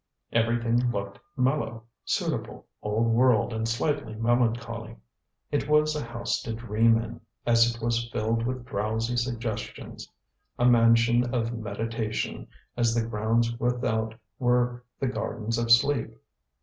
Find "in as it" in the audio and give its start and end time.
6.97-7.79